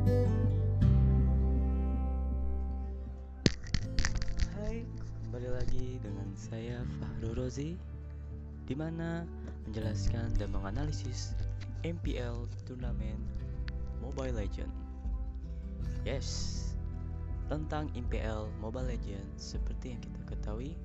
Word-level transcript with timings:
Hai, 0.00 0.16
kembali 5.28 5.48
lagi 5.52 6.00
dengan 6.00 6.24
saya 6.32 6.80
Fahru 6.96 7.36
Rozi 7.36 7.76
di 8.64 8.72
mana 8.72 9.28
menjelaskan 9.68 10.32
dan 10.40 10.48
menganalisis 10.56 11.36
MPL 11.84 12.48
turnamen 12.64 13.20
Mobile 14.00 14.40
Legend. 14.40 14.72
Yes, 16.08 16.56
tentang 17.52 17.92
MPL 17.92 18.48
Mobile 18.56 18.96
Legend 18.96 19.28
seperti 19.36 19.92
yang 19.92 20.00
kita 20.00 20.20
ketahui, 20.32 20.80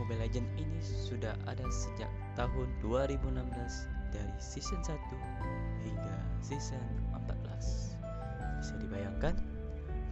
Mobile 0.00 0.24
Legend 0.24 0.48
ini 0.56 0.80
sudah 0.80 1.36
ada 1.44 1.68
sejak 1.68 2.08
tahun 2.40 2.72
2016 2.80 4.00
dari 4.16 4.36
season 4.40 4.80
1 4.80 4.96
hingga 5.84 6.16
season 6.40 6.82
14. 7.12 7.19
Bisa 8.60 8.76
dibayangkan 8.76 9.32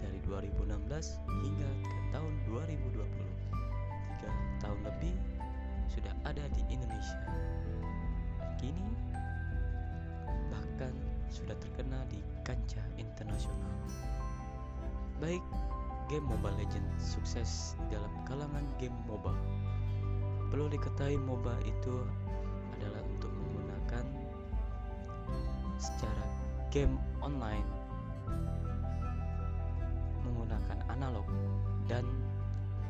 dari 0.00 0.18
2016 0.24 1.20
hingga 1.44 1.70
ke 1.84 1.96
tahun 2.16 2.32
2020. 2.48 2.96
Tiga 4.08 4.30
tahun 4.64 4.80
lebih 4.88 5.14
sudah 5.92 6.16
ada 6.24 6.44
di 6.56 6.64
Indonesia. 6.72 7.20
Kini 8.56 8.88
bahkan 10.48 10.96
sudah 11.28 11.52
terkenal 11.60 12.00
di 12.08 12.24
kancah 12.40 12.84
internasional. 12.96 13.76
Baik 15.20 15.44
game 16.08 16.24
Mobile 16.24 16.56
Legends 16.56 17.04
sukses 17.04 17.76
dalam 17.92 18.08
kalangan 18.24 18.64
game 18.80 18.96
MOBA. 19.04 19.36
Perlu 20.48 20.72
diketahui 20.72 21.20
MOBA 21.20 21.52
itu 21.68 21.96
adalah 22.80 23.04
untuk 23.04 23.28
menggunakan 23.28 24.04
secara 25.76 26.24
game 26.72 26.96
online 27.20 27.77
dan 31.98 32.06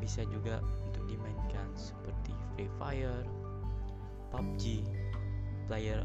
bisa 0.05 0.21
juga 0.29 0.61
untuk 0.85 1.09
dimainkan 1.09 1.65
seperti 1.73 2.37
Free 2.53 2.69
Fire, 2.77 3.25
PUBG, 4.29 4.85
Player 5.65 6.05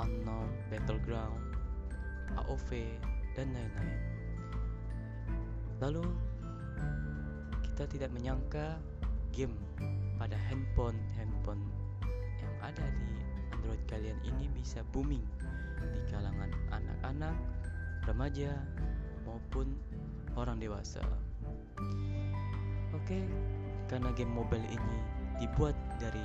Unknown 0.00 0.48
Battleground, 0.72 1.36
AOV 2.40 2.88
dan 3.36 3.52
lain-lain. 3.52 4.00
Lalu 5.84 6.08
kita 7.68 7.84
tidak 7.84 8.10
menyangka 8.16 8.80
game 9.36 9.52
pada 10.16 10.34
handphone 10.48 10.96
handphone 11.14 11.62
yang 12.40 12.54
ada 12.64 12.82
di 12.96 13.10
Android 13.52 13.82
kalian 13.86 14.18
ini 14.24 14.48
bisa 14.56 14.80
booming 14.90 15.22
di 15.78 16.00
kalangan 16.08 16.50
anak-anak, 16.72 17.36
remaja 18.08 18.56
maupun 19.28 19.76
orang 20.34 20.58
dewasa. 20.58 21.04
Oke, 22.98 23.22
karena 23.86 24.10
game 24.18 24.34
mobile 24.34 24.66
ini 24.66 24.98
dibuat 25.38 25.78
dari 26.02 26.22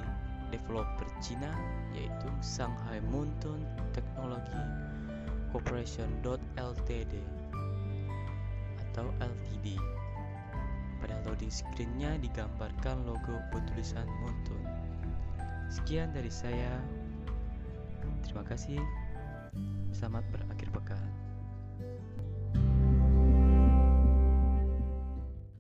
developer 0.50 1.06
Cina 1.22 1.54
yaitu 1.94 2.30
Shanghai 2.42 2.98
Mountain 3.14 3.62
Technology 3.94 4.64
Corporation 5.54 6.10
Ltd 6.26 7.14
atau 8.90 9.06
LTD. 9.22 9.78
Pada 10.98 11.20
loading 11.30 11.52
screennya 11.54 12.18
digambarkan 12.18 13.06
logo 13.06 13.38
bertulisan 13.54 14.10
Mountain. 14.26 14.64
Sekian 15.70 16.10
dari 16.10 16.30
saya. 16.34 16.80
Terima 18.26 18.42
kasih. 18.46 18.82
Selamat 19.94 20.26
berada. 20.34 20.54